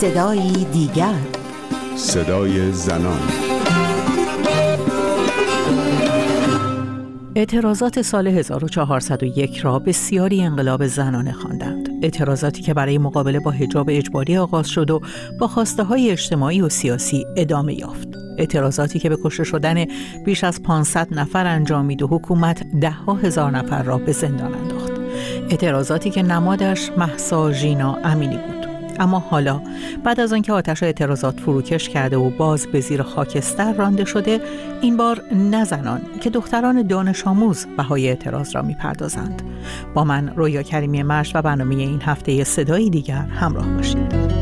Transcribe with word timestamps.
صدایی 0.00 0.64
دیگر 0.64 1.14
صدای 1.96 2.72
زنان 2.72 3.20
اعتراضات 7.36 8.02
سال 8.02 8.26
1401 8.26 9.58
را 9.58 9.78
بسیاری 9.78 10.42
انقلاب 10.42 10.86
زنانه 10.86 11.32
خواندند. 11.32 11.88
اعتراضاتی 12.02 12.62
که 12.62 12.74
برای 12.74 12.98
مقابله 12.98 13.40
با 13.40 13.50
حجاب 13.50 13.86
اجباری 13.90 14.36
آغاز 14.36 14.68
شد 14.68 14.90
و 14.90 15.00
با 15.40 15.48
خواسته 15.48 15.82
های 15.82 16.10
اجتماعی 16.10 16.60
و 16.60 16.68
سیاسی 16.68 17.26
ادامه 17.36 17.74
یافت. 17.74 18.08
اعتراضاتی 18.38 18.98
که 18.98 19.08
به 19.08 19.18
کشته 19.24 19.44
شدن 19.44 19.84
بیش 20.24 20.44
از 20.44 20.62
500 20.62 21.08
نفر 21.10 21.46
انجامید 21.46 22.02
و 22.02 22.06
حکومت 22.06 22.62
ده 22.80 22.90
ها 22.90 23.14
هزار 23.14 23.50
نفر 23.50 23.82
را 23.82 23.98
به 23.98 24.12
زندان 24.12 24.54
انداخت. 24.54 24.90
اعتراضاتی 25.50 26.10
که 26.10 26.22
نمادش 26.22 26.90
محسا 26.96 27.52
ژینا 27.52 27.94
امینی 27.94 28.36
بود. 28.36 28.59
اما 29.00 29.18
حالا 29.18 29.60
بعد 30.04 30.20
از 30.20 30.32
آنکه 30.32 30.52
آتش 30.52 30.82
اعتراضات 30.82 31.40
فروکش 31.40 31.88
کرده 31.88 32.16
و 32.16 32.30
باز 32.30 32.66
به 32.66 32.80
زیر 32.80 33.02
خاکستر 33.02 33.72
رانده 33.72 34.04
شده 34.04 34.40
این 34.80 34.96
بار 34.96 35.22
نه 35.32 35.64
زنان 35.64 36.00
که 36.20 36.30
دختران 36.30 36.82
دانش 36.82 37.26
آموز 37.26 37.66
بهای 37.76 38.08
اعتراض 38.08 38.56
را 38.56 38.62
می‌پردازند. 38.62 39.42
با 39.94 40.04
من 40.04 40.32
رویا 40.36 40.62
کریمی 40.62 41.02
مرش 41.02 41.32
و 41.34 41.42
برنامه 41.42 41.74
این 41.74 42.02
هفته 42.02 42.44
صدایی 42.44 42.90
دیگر 42.90 43.22
همراه 43.22 43.68
باشید. 43.68 44.39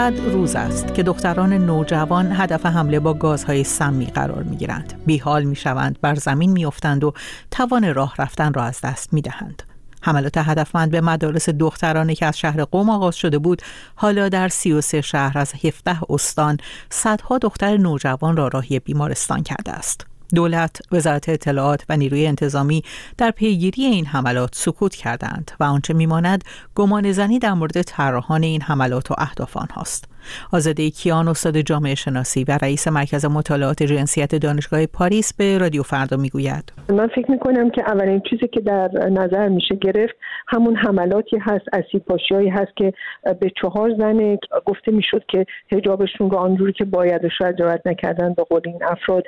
صد 0.00 0.20
روز 0.20 0.56
است 0.56 0.94
که 0.94 1.02
دختران 1.02 1.52
نوجوان 1.52 2.32
هدف 2.32 2.66
حمله 2.66 3.00
با 3.00 3.14
گازهای 3.14 3.64
سمی 3.64 4.06
قرار 4.06 4.42
می 4.42 4.56
گیرند. 4.56 5.02
بیحال 5.06 5.44
می 5.44 5.56
شوند، 5.56 5.98
بر 6.00 6.14
زمین 6.14 6.50
می 6.50 6.64
افتند 6.64 7.04
و 7.04 7.12
توان 7.50 7.94
راه 7.94 8.14
رفتن 8.18 8.52
را 8.52 8.64
از 8.64 8.80
دست 8.80 9.12
می 9.12 9.22
دهند. 9.22 9.62
حملات 10.02 10.38
هدفمند 10.38 10.90
به 10.90 11.00
مدارس 11.00 11.48
دخترانی 11.48 12.14
که 12.14 12.26
از 12.26 12.38
شهر 12.38 12.64
قوم 12.64 12.90
آغاز 12.90 13.16
شده 13.16 13.38
بود 13.38 13.62
حالا 13.94 14.28
در 14.28 14.48
33 14.48 15.00
شهر 15.00 15.38
از 15.38 15.52
17 15.64 15.98
استان 16.10 16.56
صدها 16.90 17.38
دختر 17.38 17.76
نوجوان 17.76 18.36
را 18.36 18.48
راهی 18.48 18.78
بیمارستان 18.78 19.42
کرده 19.42 19.72
است 19.72 20.09
دولت، 20.34 20.76
وزارت 20.92 21.28
اطلاعات 21.28 21.84
و 21.88 21.96
نیروی 21.96 22.26
انتظامی 22.26 22.84
در 23.18 23.30
پیگیری 23.30 23.84
این 23.84 24.06
حملات 24.06 24.50
سکوت 24.54 24.94
کردند 24.94 25.50
و 25.60 25.64
آنچه 25.64 25.94
میماند 25.94 26.44
گمان 26.74 27.12
زنی 27.12 27.38
در 27.38 27.52
مورد 27.52 27.82
طراحان 27.82 28.42
این 28.42 28.62
حملات 28.62 29.10
و 29.10 29.14
اهداف 29.18 29.56
آنهاست. 29.56 30.04
آزاده 30.52 30.90
کیان 30.90 31.28
استاد 31.28 31.56
جامعه 31.56 31.94
شناسی 31.94 32.44
و 32.44 32.58
رئیس 32.62 32.88
مرکز 32.88 33.24
مطالعات 33.24 33.82
جنسیت 33.82 34.34
دانشگاه 34.34 34.86
پاریس 34.86 35.34
به 35.34 35.58
رادیو 35.58 35.82
فردا 35.82 36.16
می‌گوید. 36.16 36.72
من 36.88 37.06
فکر 37.06 37.30
می‌کنم 37.30 37.70
که 37.70 37.82
اولین 37.86 38.22
چیزی 38.30 38.48
که 38.48 38.60
در 38.60 38.90
نظر 39.10 39.48
میشه 39.48 39.74
گرفت 39.74 40.14
همون 40.48 40.76
حملاتی 40.76 41.36
هست 41.36 41.64
اسید 41.72 42.04
پاشیایی 42.04 42.48
هست 42.48 42.76
که 42.76 42.92
به 43.40 43.52
چهار 43.60 43.94
زن 43.98 44.36
گفته 44.66 44.92
می‌شد 44.92 45.24
که 45.28 45.46
هجابشون 45.72 46.30
رو 46.30 46.36
آنجوری 46.36 46.72
که 46.72 46.84
باید 46.84 47.20
شاید 47.38 47.62
رعایت 47.62 47.86
نکردن 47.86 48.34
به 48.34 48.42
قول 48.42 48.60
این 48.64 48.84
افراد 48.84 49.24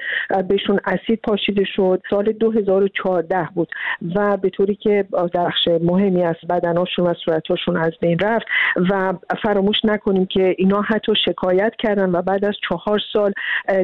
بهشون 0.48 0.80
اسید 0.84 1.20
پاشیده 1.24 1.64
شد. 1.76 2.02
سال 2.10 2.32
2014 2.32 3.48
بود 3.54 3.68
و 4.14 4.36
به 4.36 4.50
طوری 4.50 4.74
که 4.74 5.04
درخش 5.34 5.68
مهمی 5.82 6.22
از 6.22 6.36
بدناشون 6.50 7.06
و 7.06 7.14
صورتاشون 7.24 7.76
از 7.76 7.92
بین 8.00 8.18
رفت 8.18 8.46
و 8.90 9.14
فراموش 9.42 9.76
نکنیم 9.84 10.26
که 10.26 10.54
اینا 10.58 10.81
حتی 10.82 11.12
شکایت 11.24 11.72
کردن 11.78 12.10
و 12.10 12.22
بعد 12.22 12.44
از 12.44 12.54
چهار 12.68 13.00
سال 13.12 13.32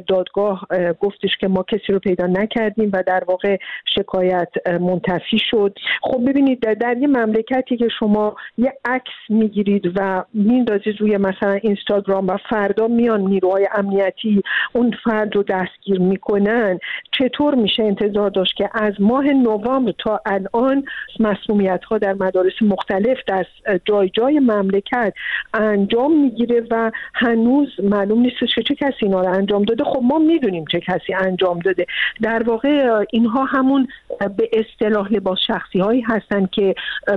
دادگاه 0.09 0.67
گفتش 1.01 1.37
که 1.41 1.49
ما 1.49 1.63
کسی 1.63 1.93
رو 1.93 1.99
پیدا 1.99 2.27
نکردیم 2.27 2.91
و 2.93 3.03
در 3.07 3.25
واقع 3.29 3.57
شکایت 3.95 4.49
منتفی 4.81 5.39
شد. 5.51 5.79
خب 6.03 6.31
ببینید 6.31 6.61
در 6.61 6.97
یه 6.97 7.07
مملکتی 7.07 7.77
که 7.77 7.89
شما 7.99 8.37
یه 8.59 8.73
عکس 8.85 9.13
می‌گیرید 9.29 9.93
و 9.97 10.25
میندازید 10.35 11.01
روی 11.01 11.17
مثلا 11.17 11.53
اینستاگرام 11.53 12.27
و 12.27 12.37
فردا 12.51 12.87
میان 12.89 13.21
نیروهای 13.21 13.69
امنیتی 13.75 14.43
اون 14.73 14.95
فرد 15.05 15.37
رو 15.37 15.43
دستگیر 15.43 16.01
می‌کنن 16.01 16.79
چطور 17.13 17.55
میشه 17.55 17.83
انتظار 17.83 18.31
داشت 18.31 18.57
که 18.57 18.71
از 18.75 18.93
ماه 18.99 19.25
نوامبر 19.25 19.93
تا 19.99 20.21
الان 20.27 20.85
مسمومیت 21.21 21.85
ها 21.85 21.99
در 21.99 22.13
مدارس 22.13 22.53
مختلف 22.63 23.19
در 23.27 23.47
جای 23.85 24.09
جای 24.09 24.39
مملکت 24.39 25.13
انجام 25.55 26.21
می‌گیره 26.21 26.67
و 26.71 26.88
هنوز 27.15 27.69
معلوم 27.83 28.21
نیست 28.21 28.37
که 28.55 28.63
چه 28.63 28.75
کسی 28.75 28.97
اینا 29.03 29.21
رو 29.21 29.29
انجام 29.33 29.63
داده. 29.63 29.85
خب 29.85 30.01
ما 30.03 30.19
می‌دونیم 30.19 30.65
چه 30.73 30.81
کسی 30.81 31.15
انجام 31.15 31.59
داده. 31.59 31.87
در 32.23 32.43
واقع 32.43 33.05
اینها 33.13 33.45
همون 33.45 33.89
به 34.37 34.51
اصطلاح 34.53 35.13
لباس 35.13 35.39
شخصی 35.47 35.79
هایی 35.79 36.01
هستن 36.01 36.47
که 36.47 36.75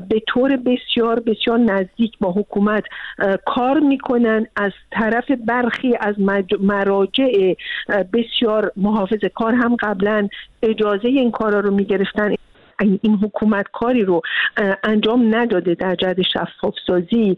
به 0.09 0.21
طور 0.27 0.57
بسیار 0.57 1.19
بسیار 1.19 1.57
نزدیک 1.57 2.13
با 2.19 2.31
حکومت 2.31 2.83
کار 3.45 3.79
می‌کنن. 3.79 4.47
از 4.55 4.71
طرف 4.91 5.31
برخی 5.31 5.97
از 5.99 6.15
مراجع 6.59 7.53
بسیار 8.13 8.71
محافظ 8.77 9.25
کار 9.35 9.53
هم 9.53 9.75
قبلا 9.75 10.27
اجازه 10.63 11.07
این 11.07 11.31
کارا 11.31 11.59
رو 11.59 11.71
می‌گرفتن. 11.71 12.35
این 12.81 13.19
حکومت 13.23 13.65
کاری 13.73 14.01
رو 14.01 14.21
انجام 14.83 15.35
نداده 15.35 15.75
در 15.75 15.95
جهت 15.95 16.21
شفاف 16.21 16.75
سازی 16.87 17.37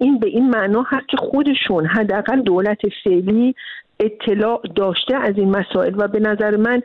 این 0.00 0.18
به 0.18 0.26
این 0.26 0.50
معنا 0.50 0.82
هست 0.88 1.08
که 1.08 1.16
خودشون 1.16 1.86
حداقل 1.86 2.42
دولت 2.42 2.78
فعلی 3.04 3.54
اطلاع 4.00 4.62
داشته 4.76 5.16
از 5.16 5.34
این 5.36 5.50
مسائل 5.50 5.94
و 5.96 6.08
به 6.08 6.20
نظر 6.20 6.56
من 6.56 6.82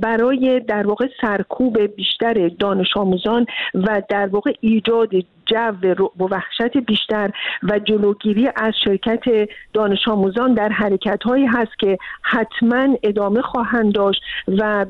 برای 0.00 0.60
در 0.60 0.86
واقع 0.86 1.06
سرکوب 1.20 1.78
بیشتر 1.78 2.48
دانش 2.48 2.96
آموزان 2.96 3.46
و 3.74 4.02
در 4.08 4.26
واقع 4.26 4.52
ایجاد 4.60 5.10
جو 5.46 6.06
و 6.18 6.24
وحشت 6.24 6.76
بیشتر 6.76 7.30
و 7.62 7.78
جلوگیری 7.78 8.48
از 8.56 8.74
شرکت 8.84 9.48
دانش 9.72 10.08
آموزان 10.08 10.54
در 10.54 10.68
حرکت 10.68 11.22
هایی 11.22 11.46
هست 11.46 11.78
که 11.78 11.98
حتما 12.22 12.96
ادامه 13.02 13.42
خواهند 13.42 13.92
داشت 13.92 14.22
و 14.48 14.86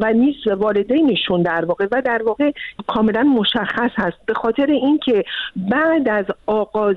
و 0.00 0.12
نیز 0.12 0.46
والدینشون 0.46 1.42
در 1.42 1.64
واقع 1.64 1.86
و 1.92 2.02
در 2.04 2.22
واقع 2.22 2.50
کاملا 2.86 3.22
مشخص 3.22 3.90
هست. 3.96 4.16
به 4.26 4.34
خاطر 4.34 4.66
اینکه 4.66 5.24
بعد 5.56 6.08
از 6.08 6.24
آغاز 6.46 6.96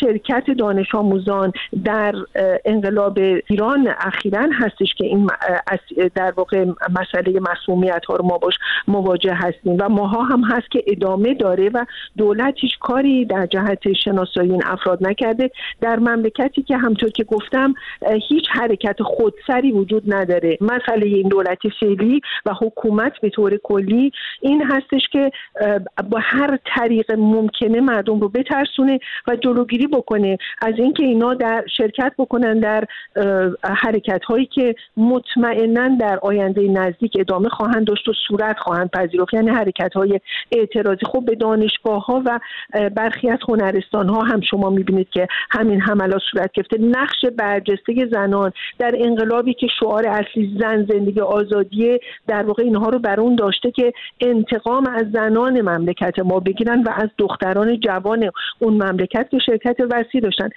شرکت 0.00 0.50
دانش 0.58 0.94
آموزان 0.94 1.52
در 1.84 2.14
انقلاب 2.64 3.18
ایران 3.46 3.94
اخیرا 4.00 4.48
هستش 4.52 4.94
که 4.94 5.06
این 5.06 5.30
در 6.14 6.32
واقع 6.36 6.64
مسئله 7.00 7.40
مسئولیت 7.40 8.04
ها 8.04 8.16
رو 8.16 8.24
ما 8.24 8.38
باش 8.38 8.54
مواجه 8.88 9.34
هستیم 9.34 9.76
و 9.80 9.88
ماها 9.88 10.22
هم 10.22 10.44
هست 10.44 10.70
که 10.70 10.84
ادامه 10.86 11.34
داره 11.34 11.70
و 11.74 11.84
دولت 12.16 12.54
هیچ 12.60 12.78
کاری 12.78 13.24
در 13.24 13.46
جهت 13.46 13.92
شناسایی 13.92 14.50
این 14.50 14.62
افراد 14.64 15.06
نکرده. 15.06 15.50
در 15.80 15.98
مملکتی 15.98 16.62
که 16.62 16.76
همطور 16.76 17.10
که 17.10 17.24
گفتم 17.24 17.74
هیچ 18.28 18.44
حرکت 18.50 19.02
خودسری 19.02 19.72
وجود 19.72 20.14
نداره. 20.14 20.58
مسئله 20.60 21.06
این 21.06 21.28
دولت 21.28 21.58
فعلی 21.80 22.20
و 22.46 22.54
حکومت 22.60 23.12
به 23.22 23.30
طور 23.30 23.56
کلی 23.62 24.12
این 24.40 24.62
هستش 24.62 25.08
که 25.12 25.30
با 26.10 26.18
هر 26.22 26.58
طریق 26.76 27.12
ممکنه 27.12 27.80
مردم 27.80 28.20
رو 28.20 28.28
بترسونه 28.28 28.98
و 29.28 29.36
جلوگیری 29.36 29.86
بکنه. 29.86 30.38
از 30.62 30.74
اینکه 30.78 31.02
اینا 31.02 31.34
در 31.34 31.64
شرکت 31.76 32.12
بکنن 32.18 32.60
در 32.60 32.84
حرکت 33.64 34.24
هایی 34.24 34.46
که 34.46 34.74
مطمئنا 34.96 35.87
در 35.96 36.18
آینده 36.22 36.68
نزدیک 36.68 37.16
ادامه 37.20 37.48
خواهند 37.48 37.86
داشت 37.86 38.08
و 38.08 38.12
صورت 38.28 38.58
خواهند 38.58 38.90
پذیرفت. 38.90 39.34
یعنی 39.34 39.50
حرکت 39.50 39.92
های 39.94 40.20
اعتراضی. 40.52 41.06
خب 41.06 41.24
به 41.24 41.34
دانشگاه 41.34 42.04
ها 42.04 42.22
و 42.26 42.40
برخی 42.88 43.30
از 43.30 43.38
هنرستان 43.48 44.08
ها 44.08 44.22
هم 44.22 44.40
شما 44.40 44.70
می‌بینید 44.70 45.10
که 45.10 45.28
همین 45.50 45.80
حملات 45.80 46.22
صورت 46.32 46.52
گرفته. 46.52 46.78
نقش 46.78 47.24
برجسته 47.36 48.08
زنان 48.12 48.52
در 48.78 48.94
انقلابی 48.98 49.54
که 49.54 49.66
شعار 49.80 50.06
اصلی 50.06 50.58
زن 50.60 50.86
زندگی 50.90 51.20
آزادی 51.20 51.98
در 52.26 52.42
واقع 52.42 52.62
اینها 52.62 52.88
رو 52.88 52.98
بر 52.98 53.20
اون 53.20 53.34
داشته 53.36 53.70
که 53.70 53.92
انتقام 54.20 54.86
از 54.86 55.06
زنان 55.12 55.60
مملکت 55.60 56.18
ما 56.18 56.40
بگیرن 56.40 56.82
و 56.82 56.90
از 56.96 57.08
دختران 57.18 57.80
جوان 57.80 58.30
اون 58.58 58.74
مملکت 58.74 59.28
که 59.30 59.38
شرکت 59.38 59.76
وسیع 59.90 60.20
داشتن. 60.20 60.48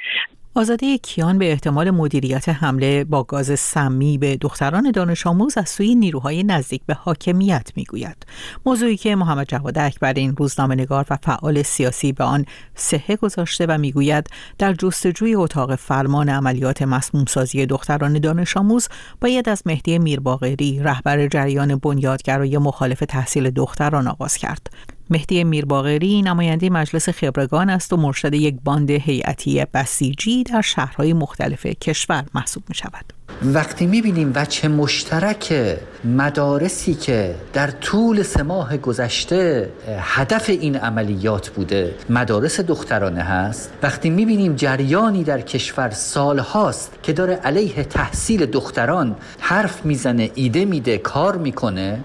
آزاده 0.56 0.98
کیان 0.98 1.38
به 1.38 1.51
احتمال 1.51 1.92
مدیریت 1.92 2.50
حمله 2.50 3.03
با 3.03 3.24
گاز 3.24 3.59
سمی 3.59 4.18
به 4.18 4.38
دختران 4.38 4.92
دانش 4.92 5.27
آموز 5.27 5.57
از 5.57 5.69
سوی 5.69 5.95
نیروهای 5.95 6.44
نزدیک 6.44 6.81
به 6.86 6.94
حاکمیت 6.94 7.71
می‌گوید. 7.75 8.25
موضوعی 8.65 8.98
که 8.98 9.15
محمد 9.15 9.48
جواد 9.48 9.77
اکبر 9.77 10.13
این 10.13 10.36
روزنامه 10.36 10.75
نگار 10.75 11.06
و 11.09 11.18
فعال 11.24 11.62
سیاسی 11.62 12.12
به 12.12 12.24
آن 12.24 12.45
سهه 12.75 13.15
گذاشته 13.15 13.65
و 13.65 13.77
می‌گوید 13.77 14.27
در 14.57 14.74
جستجوی 14.74 15.36
اتاق 15.36 15.75
فرمان 15.75 16.30
عملیات 16.30 16.81
مسموم 16.81 17.25
سازی 17.25 17.65
دختران 17.65 18.19
دانش 18.19 18.57
آموز 18.57 18.88
باید 19.21 19.50
از 19.50 19.63
مهدی 19.65 20.00
میرباغری 20.00 20.80
رهبر 20.80 21.27
جریان 21.27 21.75
بنیادگرای 21.75 22.57
مخالف 22.57 23.00
تحصیل 23.00 23.50
دختران 23.50 24.07
آغاز 24.07 24.38
کرد. 24.38 24.69
مهدی 25.12 25.44
میرباغری 25.44 26.22
نماینده 26.22 26.69
مجلس 26.69 27.10
خبرگان 27.10 27.69
است 27.69 27.94
و 27.94 27.98
مرشد 27.98 28.34
یک 28.34 28.56
باند 28.63 28.92
هیئتی 28.92 29.66
بسیجی 29.74 30.44
در 30.44 30.62
شهرهای 30.62 31.13
مختلف 31.13 31.66
کشور 31.66 32.25
محسوب 32.36 32.63
می 32.69 32.75
شود. 32.75 33.13
وقتی 33.44 33.86
می‌بینیم 33.86 34.31
وچه 34.36 34.68
مشترک 34.68 35.78
مدارسی 36.06 36.94
که 36.94 37.36
در 37.54 37.72
طول 37.72 38.24
سه 38.24 38.44
ماه 38.44 38.78
گذشته 38.78 39.69
هدف 40.00 40.50
این 40.50 40.75
عملیات 40.75 41.50
بوده 41.50 41.96
مدارس 42.10 42.60
دخترانه 42.60 43.22
هست 43.22 43.72
وقتی 43.84 44.10
می‌بینیم 44.10 44.56
جریانی 44.56 45.24
در 45.24 45.42
کشور 45.42 45.90
سال 45.90 46.40
هاست 46.40 46.92
که 47.04 47.13
داره 47.13 47.34
علیه 47.34 47.84
تحصیل 47.84 48.46
دختران 48.46 49.16
حرف 49.40 49.86
می‌زنه 49.86 50.31
ایده 50.36 50.66
میده 50.66 50.98
کار 50.98 51.38
می‌کنه 51.38 52.00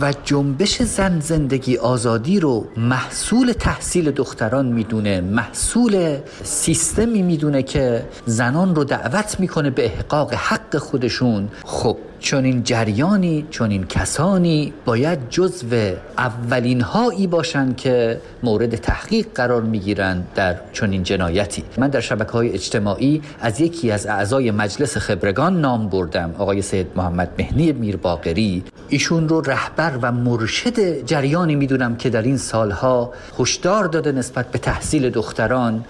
و 0.00 0.12
جنبش 0.24 0.82
زن 0.82 1.20
زندگی 1.20 1.76
آزادی 1.76 2.40
رو 2.40 2.66
محصول 2.76 3.52
تحصیل 3.52 4.10
دختران 4.10 4.66
می‌دونه 4.66 5.20
محصول 5.20 6.18
سیستمی 6.42 7.22
می‌دونه 7.22 7.62
که 7.62 8.08
زنان 8.26 8.74
رو 8.74 8.84
دعوت 8.84 9.40
می‌کنه 9.40 9.70
به 9.70 9.84
احقاق 9.84 10.34
حق 10.34 10.76
خودشون. 10.76 11.48
خب 11.64 11.96
چون 12.20 12.44
این 12.44 12.62
جریانی 12.62 13.46
چون 13.50 13.70
این 13.70 13.86
کسانی 13.86 14.72
باید 14.84 15.18
جزو 15.30 15.66
اولین 16.18 16.80
هایی 16.80 17.26
باشند 17.26 17.76
که 17.76 18.20
مورد 18.42 18.76
تحقیق 18.76 19.26
قرار 19.34 19.62
می‌گیرند 19.62 20.26
در 20.34 20.56
چنین 20.72 21.02
جنایتی. 21.02 21.64
من 21.78 21.88
در 21.88 22.00
شبکه 22.00 22.32
های 22.32 22.52
اجتماعی 22.52 23.22
از 23.40 23.60
یکی 23.60 23.90
از 23.90 24.06
اعضای 24.06 24.50
مجلس 24.50 24.96
خبرگان 24.96 25.60
نام 25.60 25.88
بردم 25.88 26.34
آقای 26.38 26.62
سید 26.62 26.86
محمد 26.96 27.28
مهنی 27.38 27.72
میرباقری. 27.72 28.64
ایشون 28.88 29.28
رو 29.28 29.40
رهبر 29.40 29.92
و 30.02 30.12
مرشد 30.12 31.06
جریانی 31.06 31.54
می‌دونم 31.56 31.96
که 31.96 32.10
در 32.10 32.22
این 32.22 32.36
سالها 32.36 33.12
هشدار 33.38 33.84
داده 33.84 34.12
نسبت 34.12 34.50
به 34.50 34.58
تحصیل 34.58 35.10
دختران 35.10 35.84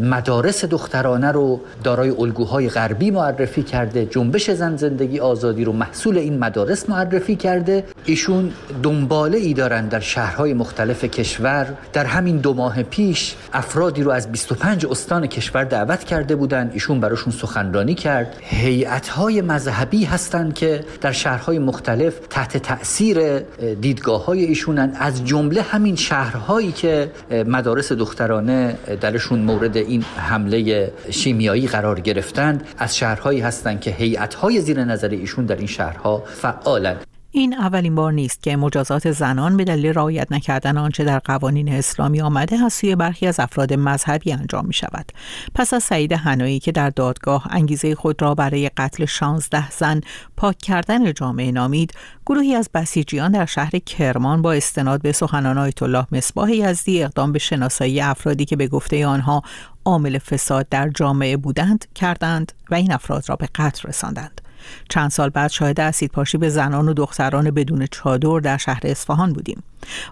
مدارس 0.00 0.64
دخترانه 0.64 1.32
رو 1.32 1.60
دارای 1.84 2.10
الگوهای 2.10 2.68
غربی 2.68 3.10
معرفی 3.10 3.62
کرده 3.62 4.06
جنبش 4.06 4.50
زن 4.50 4.76
زندگی 4.76 5.20
آزادی 5.20 5.64
رو 5.64 5.71
محصول 5.72 6.18
این 6.18 6.38
مدارس 6.38 6.88
معرفی 6.88 7.36
کرده. 7.36 7.84
ایشون 8.04 8.50
دنباله 8.82 9.38
ای 9.38 9.54
دارن 9.54 9.88
در 9.88 10.00
شهرهای 10.00 10.54
مختلف 10.54 11.04
کشور. 11.04 11.74
در 11.92 12.04
همین 12.04 12.36
دو 12.36 12.54
ماه 12.54 12.82
پیش 12.82 13.34
افرادی 13.52 14.02
رو 14.02 14.10
از 14.10 14.32
25 14.32 14.86
استان 14.86 15.26
کشور 15.26 15.64
دعوت 15.64 16.04
کرده 16.04 16.36
بودن. 16.36 16.70
ایشون 16.72 17.00
براشون 17.00 17.32
سخنرانی 17.32 17.94
کرد. 17.94 18.36
هیئت‌های 18.40 19.40
مذهبی 19.40 20.04
هستند 20.04 20.54
که 20.54 20.84
در 21.00 21.12
شهرهای 21.12 21.58
مختلف 21.58 22.14
تحت 22.30 22.56
تاثیر 22.56 23.38
دیدگاه 23.80 24.24
های 24.24 24.44
ایشونن. 24.44 24.92
از 25.00 25.24
جمله 25.24 25.62
همین 25.62 25.96
شهرهایی 25.96 26.72
که 26.72 27.10
مدارس 27.46 27.92
دخترانه 27.92 28.78
درشون 29.00 29.38
مورد 29.38 29.76
این 29.76 30.04
حمله 30.16 30.92
شیمیایی 31.10 31.66
قرار 31.66 32.00
گرفتند 32.00 32.64
از 32.78 32.96
شهرهایی 32.96 33.40
هستند 33.40 33.80
که 33.80 33.90
هیئت‌های 33.90 34.60
زیر 34.60 34.84
نظر 34.84 35.08
ایشون 35.08 35.44
در 35.44 35.56
این 35.62 35.68
شهرها 35.68 36.22
فعالند 36.26 37.06
این 37.30 37.54
اولین 37.54 37.94
بار 37.94 38.12
نیست 38.12 38.42
که 38.42 38.56
مجازات 38.56 39.10
زنان 39.10 39.56
به 39.56 39.64
دلیل 39.64 39.86
رعایت 39.86 40.32
نکردن 40.32 40.76
آنچه 40.76 41.04
در 41.04 41.18
قوانین 41.18 41.68
اسلامی 41.68 42.20
آمده 42.20 42.64
از 42.64 42.72
سوی 42.72 42.96
برخی 42.96 43.26
از 43.26 43.40
افراد 43.40 43.72
مذهبی 43.72 44.32
انجام 44.32 44.66
می 44.66 44.72
شود. 44.72 45.12
پس 45.54 45.74
از 45.74 45.82
سعید 45.82 46.12
هنایی 46.12 46.60
که 46.60 46.72
در 46.72 46.90
دادگاه 46.90 47.46
انگیزه 47.50 47.94
خود 47.94 48.22
را 48.22 48.34
برای 48.34 48.68
قتل 48.68 49.04
16 49.04 49.70
زن 49.70 50.00
پاک 50.36 50.58
کردن 50.58 51.12
جامعه 51.12 51.52
نامید، 51.52 51.92
گروهی 52.26 52.54
از 52.54 52.70
بسیجیان 52.74 53.32
در 53.32 53.46
شهر 53.46 53.78
کرمان 53.78 54.42
با 54.42 54.52
استناد 54.52 55.02
به 55.02 55.12
سخنان 55.12 55.58
آیت 55.58 55.82
الله 55.82 56.06
مصباح 56.12 56.52
یزدی 56.52 57.02
اقدام 57.02 57.32
به 57.32 57.38
شناسایی 57.38 58.00
افرادی 58.00 58.44
که 58.44 58.56
به 58.56 58.68
گفته 58.68 59.06
آنها 59.06 59.42
عامل 59.84 60.18
فساد 60.18 60.68
در 60.68 60.88
جامعه 60.88 61.36
بودند 61.36 61.84
کردند 61.94 62.52
و 62.70 62.74
این 62.74 62.92
افراد 62.92 63.28
را 63.28 63.36
به 63.36 63.48
قتل 63.54 63.88
رساندند. 63.88 64.40
چند 64.88 65.10
سال 65.10 65.28
بعد 65.28 65.50
شاهد 65.50 65.80
اسید 65.80 66.10
پاشی 66.10 66.38
به 66.38 66.48
زنان 66.48 66.88
و 66.88 66.94
دختران 66.94 67.50
بدون 67.50 67.86
چادر 67.90 68.40
در 68.40 68.56
شهر 68.56 68.80
اصفهان 68.84 69.32
بودیم. 69.32 69.62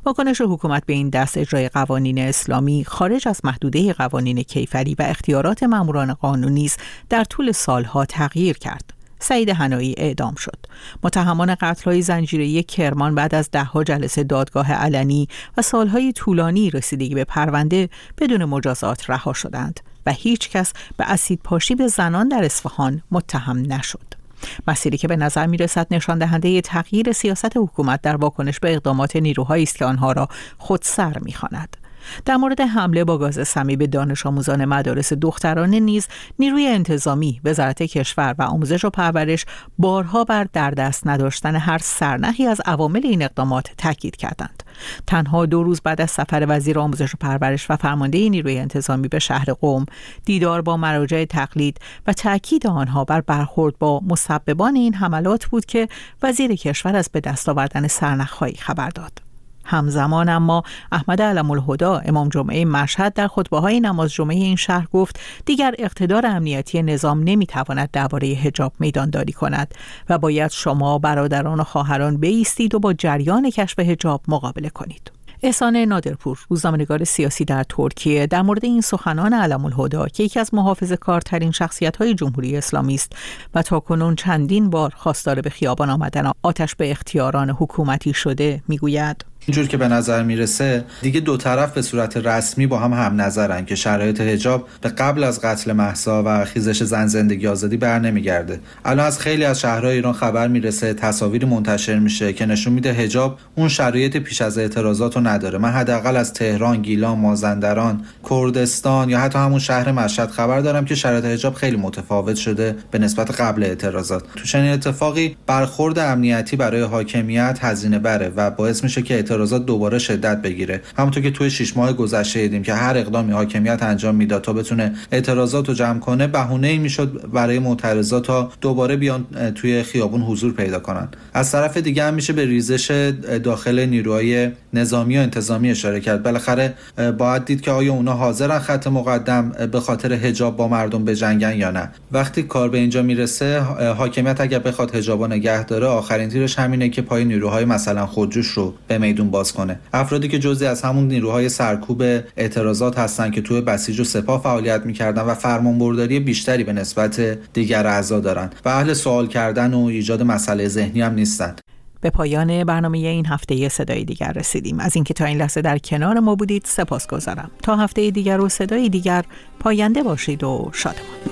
واکنش 0.06 0.40
حکومت 0.40 0.86
به 0.86 0.92
این 0.92 1.08
دست 1.08 1.38
اجرای 1.38 1.68
قوانین 1.68 2.18
اسلامی 2.18 2.84
خارج 2.84 3.28
از 3.28 3.40
محدوده 3.44 3.92
قوانین 3.92 4.42
کیفری 4.42 4.94
و 4.94 5.02
اختیارات 5.02 5.62
ماموران 5.62 6.14
قانونی 6.14 6.64
است 6.64 6.80
در 7.08 7.24
طول 7.24 7.52
سالها 7.52 8.04
تغییر 8.04 8.58
کرد. 8.58 9.00
سعید 9.22 9.48
هنایی 9.48 9.94
اعدام 9.96 10.34
شد. 10.34 10.66
متهمان 11.02 11.54
قتلهای 11.54 12.02
زنجیره 12.02 12.62
کرمان 12.62 13.14
بعد 13.14 13.34
از 13.34 13.50
دهها 13.50 13.84
جلسه 13.84 14.24
دادگاه 14.24 14.72
علنی 14.72 15.28
و 15.56 15.62
سالهای 15.62 16.12
طولانی 16.12 16.70
رسیدگی 16.70 17.14
به 17.14 17.24
پرونده 17.24 17.88
بدون 18.18 18.44
مجازات 18.44 19.10
رها 19.10 19.32
شدند 19.32 19.80
و 20.06 20.12
هیچ 20.12 20.50
کس 20.50 20.72
به 20.96 21.04
اسید 21.10 21.40
پاشی 21.44 21.74
به 21.74 21.86
زنان 21.88 22.28
در 22.28 22.44
اصفهان 22.44 23.02
متهم 23.10 23.72
نشد. 23.72 24.19
مسیری 24.66 24.98
که 24.98 25.08
به 25.08 25.16
نظر 25.16 25.46
می 25.46 25.56
رسد 25.56 25.86
نشان 25.90 26.18
دهنده 26.18 26.60
تغییر 26.60 27.12
سیاست 27.12 27.56
حکومت 27.56 28.02
در 28.02 28.16
واکنش 28.16 28.60
به 28.60 28.72
اقدامات 28.72 29.16
نیروهایی 29.16 29.62
است 29.62 29.78
که 29.78 29.84
آنها 29.84 30.12
را 30.12 30.28
خودسر 30.58 31.18
می 31.18 31.32
خاند. 31.32 31.76
در 32.24 32.36
مورد 32.36 32.60
حمله 32.60 33.04
با 33.04 33.18
گاز 33.18 33.48
سمی 33.48 33.76
به 33.76 33.86
دانش 33.86 34.26
آموزان 34.26 34.64
مدارس 34.64 35.12
دخترانه 35.12 35.80
نیز 35.80 36.08
نیروی 36.38 36.66
انتظامی 36.66 37.40
وزارت 37.44 37.82
کشور 37.82 38.34
و 38.38 38.42
آموزش 38.42 38.84
و 38.84 38.90
پرورش 38.90 39.46
بارها 39.78 40.24
بر 40.24 40.46
در 40.52 40.70
دست 40.70 41.06
نداشتن 41.06 41.56
هر 41.56 41.78
سرنخی 41.78 42.46
از 42.46 42.60
عوامل 42.64 43.00
این 43.04 43.22
اقدامات 43.22 43.70
تاکید 43.78 44.16
کردند. 44.16 44.62
تنها 45.06 45.46
دو 45.46 45.62
روز 45.62 45.80
بعد 45.80 46.00
از 46.00 46.10
سفر 46.10 46.46
وزیر 46.48 46.78
آموزش 46.78 47.14
و 47.14 47.16
پرورش 47.20 47.70
و 47.70 47.76
فرمانده 47.76 48.28
نیروی 48.28 48.58
انتظامی 48.58 49.08
به 49.08 49.18
شهر 49.18 49.52
قوم 49.52 49.86
دیدار 50.24 50.62
با 50.62 50.76
مراجع 50.76 51.24
تقلید 51.24 51.78
و 52.06 52.12
تاکید 52.12 52.66
آنها 52.66 53.04
بر 53.04 53.20
برخورد 53.20 53.78
با 53.78 54.00
مسببان 54.00 54.76
این 54.76 54.94
حملات 54.94 55.46
بود 55.46 55.64
که 55.64 55.88
وزیر 56.22 56.54
کشور 56.54 56.96
از 56.96 57.10
به 57.12 57.20
دست 57.20 57.48
آوردن 57.48 57.86
سرنخهایی 57.88 58.54
خبر 58.54 58.88
داد. 58.88 59.29
همزمان 59.70 60.28
اما 60.28 60.62
احمد 60.92 61.22
علم 61.22 61.50
الهدا 61.50 61.98
امام 61.98 62.28
جمعه 62.28 62.64
مشهد 62.64 63.12
در 63.12 63.28
خطبه 63.28 63.58
های 63.58 63.80
نماز 63.80 64.12
جمعه 64.12 64.36
این 64.36 64.56
شهر 64.56 64.86
گفت 64.92 65.20
دیگر 65.46 65.74
اقتدار 65.78 66.26
امنیتی 66.26 66.82
نظام 66.82 67.22
نمی‌تواند 67.24 67.90
درباره 67.92 68.34
حجاب 68.34 68.72
میدانداری 68.78 69.32
کند 69.32 69.74
و 70.08 70.18
باید 70.18 70.50
شما 70.50 70.98
برادران 70.98 71.60
و 71.60 71.64
خواهران 71.64 72.16
بیستید 72.16 72.74
و 72.74 72.78
با 72.78 72.92
جریان 72.92 73.50
کشف 73.50 73.78
حجاب 73.78 74.22
مقابله 74.28 74.70
کنید. 74.70 75.12
احسان 75.42 75.76
نادرپور 75.76 76.38
روزنامه‌نگار 76.48 77.04
سیاسی 77.04 77.44
در 77.44 77.64
ترکیه 77.68 78.26
در 78.26 78.42
مورد 78.42 78.64
این 78.64 78.80
سخنان 78.80 79.32
علم 79.32 79.64
الهدا 79.64 80.06
که 80.06 80.22
یکی 80.22 80.40
از 80.40 80.54
محافظ 80.54 80.92
کارترین 80.92 81.50
شخصیت 81.50 81.96
های 81.96 82.14
جمهوری 82.14 82.56
اسلامی 82.56 82.94
است 82.94 83.12
و 83.54 83.62
تاکنون 83.62 84.14
چندین 84.14 84.70
بار 84.70 84.92
خواستار 84.96 85.40
به 85.40 85.50
خیابان 85.50 85.90
آمدن 85.90 86.30
آتش 86.42 86.74
به 86.74 86.90
اختیاران 86.90 87.50
حکومتی 87.50 88.12
شده 88.12 88.62
می‌گوید. 88.68 89.24
اینجور 89.50 89.66
که 89.66 89.76
به 89.76 89.88
نظر 89.88 90.22
می‌رسه 90.22 90.84
دیگه 91.02 91.20
دو 91.20 91.36
طرف 91.36 91.72
به 91.72 91.82
صورت 91.82 92.16
رسمی 92.16 92.66
با 92.66 92.78
هم 92.78 92.92
هم 92.92 93.20
نظرن 93.20 93.64
که 93.64 93.74
شرایط 93.74 94.20
حجاب 94.20 94.68
به 94.80 94.88
قبل 94.88 95.24
از 95.24 95.40
قتل 95.40 95.72
محسا 95.72 96.22
و 96.26 96.44
خیزش 96.44 96.82
زن 96.82 97.06
زندگی 97.06 97.46
آزادی 97.46 97.76
بر 97.76 97.98
نمیگرده. 97.98 98.60
الان 98.84 99.06
از 99.06 99.18
خیلی 99.18 99.44
از 99.44 99.60
شهرهای 99.60 99.94
ایران 99.94 100.12
خبر 100.12 100.48
می‌رسه 100.48 100.94
تصاویری 100.94 101.46
منتشر 101.46 101.98
میشه 101.98 102.32
که 102.32 102.46
نشون 102.46 102.72
میده 102.72 102.92
حجاب 102.92 103.38
اون 103.54 103.68
شرایط 103.68 104.16
پیش 104.16 104.42
از 104.42 104.58
اعتراضات 104.58 105.16
رو 105.16 105.26
نداره. 105.26 105.58
من 105.58 105.70
حداقل 105.70 106.16
از 106.16 106.32
تهران 106.32 106.82
گیلان 106.82 107.18
مازندران 107.18 108.04
کردستان 108.30 109.10
یا 109.10 109.20
حتی 109.20 109.38
همون 109.38 109.58
شهر 109.58 109.92
مشهد 109.92 110.30
خبر 110.30 110.60
دارم 110.60 110.84
که 110.84 110.94
شرایط 110.94 111.24
حجاب 111.24 111.54
خیلی 111.54 111.76
متفاوت 111.76 112.36
شده 112.36 112.76
به 112.90 112.98
نسبت 112.98 113.40
قبل 113.40 113.62
اعتراضات. 113.62 114.22
تو 114.36 114.44
چنین 114.44 114.72
اتفاقی 114.72 115.36
برخورد 115.46 115.98
امنیتی 115.98 116.56
برای 116.56 116.82
حاکمیت 116.82 117.58
هزینه 117.60 117.98
بره 117.98 118.32
و 118.36 118.50
باعث 118.50 118.84
میشه 118.84 119.02
که 119.02 119.18
اعتراضات 119.40 119.66
دوباره 119.66 119.98
شدت 119.98 120.42
بگیره. 120.42 120.80
همونطور 120.98 121.22
که 121.22 121.30
توی 121.30 121.50
شش 121.50 121.76
ماه 121.76 121.92
گذشته 121.92 122.40
دیدیم 122.40 122.62
که 122.62 122.74
هر 122.74 122.96
اقدامی 122.96 123.32
حاکمیت 123.32 123.82
انجام 123.82 124.14
می‌داد 124.14 124.42
تا 124.42 124.52
بتونه 124.52 124.92
اعتراضات 125.12 125.68
رو 125.68 125.74
جمع 125.74 125.98
کنه 125.98 126.26
بهونه 126.26 126.68
ای 126.68 126.78
می‌شد 126.78 127.30
برای 127.32 127.58
معترضات 127.58 128.26
تا 128.26 128.52
دوباره 128.60 128.96
بیان 128.96 129.26
توی 129.54 129.82
خیابون 129.82 130.22
حضور 130.22 130.52
پیدا 130.52 130.78
کنن. 130.78 131.08
از 131.34 131.52
طرف 131.52 131.76
دیگه 131.76 132.04
هم 132.04 132.14
میشه 132.14 132.32
به 132.32 132.44
ریزش 132.44 133.12
داخل 133.44 133.86
نیروهای 133.86 134.50
نظامی 134.72 135.18
و 135.18 135.20
انتظامی 135.20 135.70
اشاره 135.70 136.00
کرد. 136.00 136.22
بالاخره 136.22 136.74
باید 137.18 137.44
دید 137.44 137.60
که 137.60 137.70
آیا 137.70 137.92
اونا 137.92 138.12
حاضرن 138.12 138.58
خط 138.58 138.86
مقدم 138.86 139.52
به 139.72 139.80
خاطر 139.80 140.12
حجاب 140.12 140.56
با 140.56 140.68
مردم 140.68 141.04
به 141.04 141.16
جنگن 141.16 141.56
یا 141.56 141.70
نه. 141.70 141.90
وقتی 142.12 142.42
کار 142.42 142.68
به 142.68 142.78
اینجا 142.78 143.02
می‌رسه 143.02 143.60
حاکمیت 143.96 144.40
اگر 144.40 144.58
بخواد 144.58 144.94
حجابا 144.94 145.26
نگه 145.26 145.64
داره 145.64 145.86
آخرین 145.86 146.28
تیرش 146.28 146.58
همینه 146.58 146.88
که 146.88 147.02
پای 147.02 147.24
نیروهای 147.24 147.64
مثلا 147.64 148.06
خودجوش 148.06 148.46
رو 148.46 148.74
به 148.88 148.98
میدون 148.98 149.19
باز 149.28 149.52
کنه. 149.52 149.78
افرادی 149.92 150.28
که 150.28 150.38
جزی 150.38 150.66
از 150.66 150.82
همون 150.82 151.08
نیروهای 151.08 151.48
سرکوب 151.48 152.02
اعتراضات 152.36 152.98
هستن 152.98 153.30
که 153.30 153.40
توی 153.40 153.60
بسیج 153.60 154.00
و 154.00 154.04
سپاه 154.04 154.42
فعالیت 154.42 154.86
می‌کردن 154.86 155.22
و 155.22 155.34
فرمانبرداری 155.34 156.20
بیشتری 156.20 156.64
به 156.64 156.72
نسبت 156.72 157.20
دیگر 157.52 157.86
اعضا 157.86 158.20
دارن 158.20 158.50
و 158.64 158.68
اهل 158.68 158.92
سوال 158.92 159.26
کردن 159.26 159.74
و 159.74 159.84
ایجاد 159.84 160.22
مسئله 160.22 160.68
ذهنی 160.68 161.00
هم 161.00 161.14
نیستند 161.14 161.60
به 162.00 162.10
پایان 162.10 162.64
برنامه 162.64 162.98
این 162.98 163.26
هفته 163.26 163.68
صدای 163.68 164.04
دیگر 164.04 164.32
رسیدیم. 164.32 164.80
از 164.80 164.96
اینکه 164.96 165.14
تا 165.14 165.24
این 165.24 165.38
لحظه 165.38 165.62
در 165.62 165.78
کنار 165.78 166.18
ما 166.18 166.34
بودید 166.34 166.62
سپاس 166.66 167.06
گذارم 167.06 167.50
تا 167.62 167.76
هفته 167.76 168.10
دیگر 168.10 168.40
و 168.40 168.48
صدای 168.48 168.88
دیگر 168.88 169.24
پاینده 169.60 170.02
باشید 170.02 170.44
و 170.44 170.70
شادمان. 170.72 171.30